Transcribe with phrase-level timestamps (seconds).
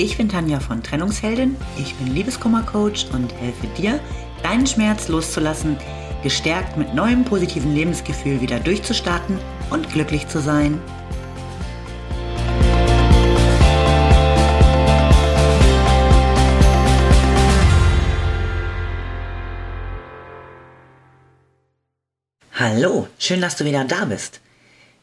[0.00, 3.98] Ich bin Tanja von Trennungsheldin, ich bin Liebeskummer-Coach und helfe dir,
[4.44, 5.76] deinen Schmerz loszulassen,
[6.22, 10.80] gestärkt mit neuem positiven Lebensgefühl wieder durchzustarten und glücklich zu sein.
[22.52, 24.40] Hallo, schön, dass du wieder da bist.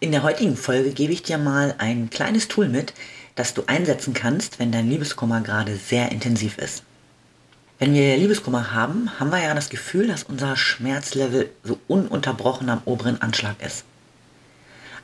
[0.00, 2.92] In der heutigen Folge gebe ich dir mal ein kleines Tool mit,
[3.40, 6.82] das du einsetzen kannst, wenn dein Liebeskummer gerade sehr intensiv ist.
[7.78, 12.82] Wenn wir Liebeskummer haben, haben wir ja das Gefühl, dass unser Schmerzlevel so ununterbrochen am
[12.84, 13.84] oberen Anschlag ist.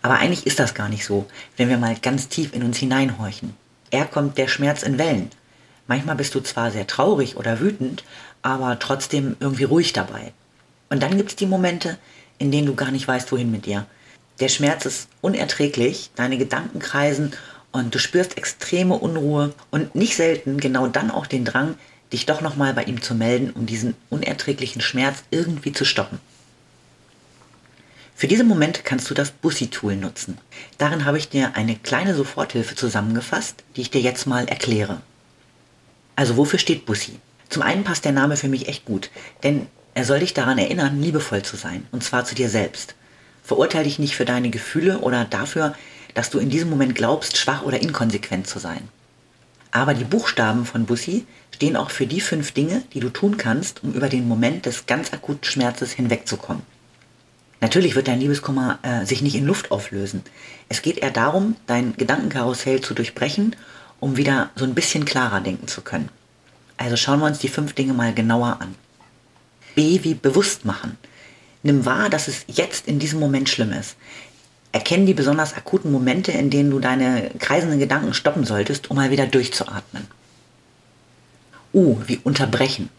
[0.03, 1.25] Aber eigentlich ist das gar nicht so,
[1.57, 3.55] wenn wir mal ganz tief in uns hineinhorchen.
[3.91, 5.30] Er kommt der Schmerz in Wellen.
[5.87, 8.05] Manchmal bist du zwar sehr traurig oder wütend,
[8.43, 10.35] aber trotzdem irgendwie ruhig dabei.
[10.91, 11.97] Und dann gibt es die Momente,
[12.37, 13.87] in denen du gar nicht weißt, wohin mit dir.
[14.41, 17.32] Der Schmerz ist unerträglich, deine Gedanken kreisen
[17.77, 21.77] und du spürst extreme Unruhe und nicht selten genau dann auch den Drang,
[22.13, 26.19] dich doch nochmal bei ihm zu melden, um diesen unerträglichen Schmerz irgendwie zu stoppen.
[28.15, 30.38] Für diese Momente kannst du das Bussi-Tool nutzen.
[30.79, 35.02] Darin habe ich dir eine kleine Soforthilfe zusammengefasst, die ich dir jetzt mal erkläre.
[36.15, 37.21] Also wofür steht Bussi?
[37.51, 39.10] Zum einen passt der Name für mich echt gut,
[39.43, 42.95] denn er soll dich daran erinnern, liebevoll zu sein, und zwar zu dir selbst.
[43.43, 45.74] Verurteile dich nicht für deine Gefühle oder dafür,
[46.17, 48.89] dass du in diesem Moment glaubst, schwach oder inkonsequent zu sein.
[49.71, 53.85] Aber die Buchstaben von Bussi stehen auch für die fünf Dinge, die du tun kannst,
[53.85, 56.63] um über den Moment des ganz akuten Schmerzes hinwegzukommen.
[57.61, 60.23] Natürlich wird dein Liebeskummer äh, sich nicht in Luft auflösen.
[60.71, 63.55] Es geht eher darum, dein Gedankenkarussell zu durchbrechen,
[64.00, 66.09] um wieder so ein bisschen klarer denken zu können.
[66.78, 68.75] Also schauen wir uns die fünf Dinge mal genauer an.
[69.75, 70.97] B wie bewusst machen.
[71.62, 73.97] Nimm wahr, dass es jetzt in diesem Moment schlimm ist.
[74.77, 79.10] Erkenn die besonders akuten Momente, in denen du deine kreisenden Gedanken stoppen solltest, um mal
[79.10, 80.06] wieder durchzuatmen.
[81.72, 82.91] U wie unterbrechen.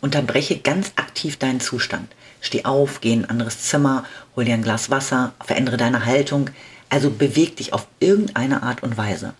[0.00, 2.10] Unterbreche ganz aktiv deinen Zustand.
[2.40, 6.48] Steh auf, geh in ein anderes Zimmer, hol dir ein Glas Wasser, verändere deine Haltung,
[6.88, 9.34] also beweg dich auf irgendeine Art und Weise.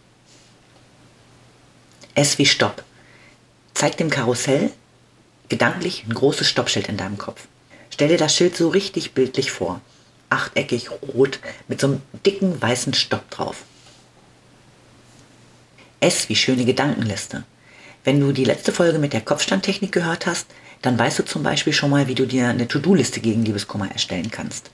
[2.14, 2.84] S wie Stopp.
[3.72, 4.70] Zeig dem Karussell
[5.48, 7.46] gedanklich ein großes Stoppschild in deinem Kopf.
[7.88, 9.80] Stell dir das Schild so richtig bildlich vor
[10.30, 13.64] achteckig rot mit so einem dicken weißen Stock drauf.
[16.00, 17.44] S wie schöne Gedankenliste.
[18.04, 20.46] Wenn du die letzte Folge mit der Kopfstandtechnik gehört hast,
[20.80, 24.30] dann weißt du zum Beispiel schon mal, wie du dir eine To-Do-Liste gegen Liebeskummer erstellen
[24.30, 24.70] kannst.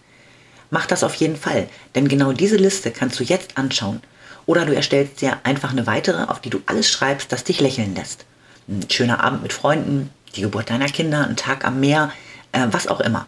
[0.70, 4.00] Mach das auf jeden Fall, denn genau diese Liste kannst du jetzt anschauen.
[4.46, 7.96] Oder du erstellst dir einfach eine weitere, auf die du alles schreibst, das dich lächeln
[7.96, 8.24] lässt.
[8.68, 12.12] Ein schöner Abend mit Freunden, die Geburt deiner Kinder, ein Tag am Meer,
[12.52, 13.26] äh, was auch immer.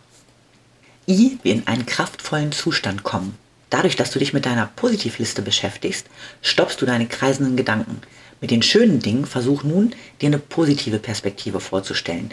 [1.08, 3.34] I wie in einen kraftvollen Zustand kommen.
[3.70, 6.06] Dadurch, dass du dich mit deiner Positivliste beschäftigst,
[6.42, 8.02] stoppst du deine kreisenden Gedanken.
[8.42, 12.30] Mit den schönen Dingen versuch nun, dir eine positive Perspektive vorzustellen,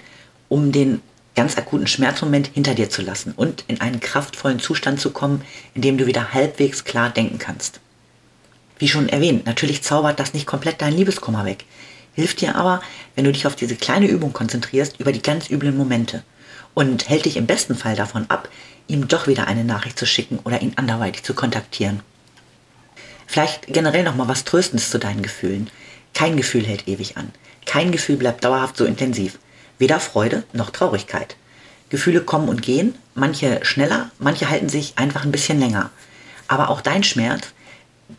[0.49, 1.01] um den
[1.35, 5.41] ganz akuten Schmerzmoment hinter dir zu lassen und in einen kraftvollen Zustand zu kommen,
[5.73, 7.79] in dem du wieder halbwegs klar denken kannst.
[8.77, 11.63] Wie schon erwähnt, natürlich zaubert das nicht komplett deinen Liebeskummer weg.
[12.13, 12.81] Hilft dir aber,
[13.15, 16.23] wenn du dich auf diese kleine Übung konzentrierst über die ganz üblen Momente
[16.73, 18.49] und hält dich im besten Fall davon ab,
[18.87, 22.01] ihm doch wieder eine Nachricht zu schicken oder ihn anderweitig zu kontaktieren.
[23.27, 25.69] Vielleicht generell nochmal was Tröstendes zu deinen Gefühlen.
[26.13, 27.31] Kein Gefühl hält ewig an.
[27.65, 29.39] Kein Gefühl bleibt dauerhaft so intensiv.
[29.79, 31.35] Weder Freude noch Traurigkeit.
[31.89, 35.89] Gefühle kommen und gehen, manche schneller, manche halten sich einfach ein bisschen länger.
[36.47, 37.47] Aber auch dein Schmerz,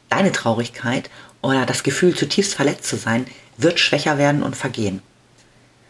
[0.09, 1.11] deine Traurigkeit
[1.43, 3.27] oder das Gefühl, zutiefst verletzt zu sein,
[3.57, 5.03] wird schwächer werden und vergehen.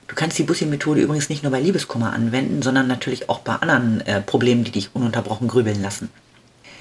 [0.09, 4.01] Du kannst die Bussi-Methode übrigens nicht nur bei Liebeskummer anwenden, sondern natürlich auch bei anderen
[4.03, 6.11] äh, Problemen, die dich ununterbrochen grübeln lassen.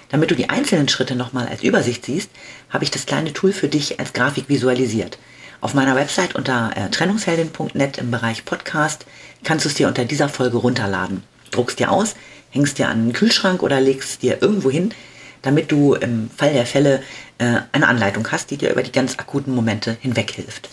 [0.10, 2.30] Damit du die einzelnen Schritte nochmal als Übersicht siehst,
[2.70, 5.18] habe ich das kleine Tool für dich als Grafik visualisiert.
[5.62, 9.06] Auf meiner Website unter äh, trennungsheldin.net im Bereich Podcast
[9.44, 11.24] kannst du es dir unter dieser Folge runterladen.
[11.50, 12.16] Druckst dir aus,
[12.52, 14.94] hängst dir an den Kühlschrank oder legst dir irgendwo hin,
[15.42, 17.02] damit du im Fall der Fälle
[17.40, 20.70] äh, eine Anleitung hast, die dir über die ganz akuten Momente hinweg hilft.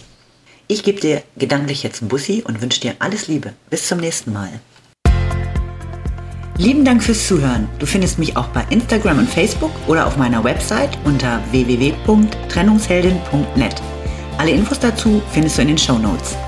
[0.73, 3.53] Ich gebe dir gedanklich jetzt Bussi und wünsche dir alles Liebe.
[3.69, 4.49] Bis zum nächsten Mal.
[6.57, 7.69] Lieben Dank fürs Zuhören.
[7.79, 13.83] Du findest mich auch bei Instagram und Facebook oder auf meiner Website unter www.trennungsheldin.net.
[14.39, 16.39] Alle Infos dazu findest du in den Show Notes.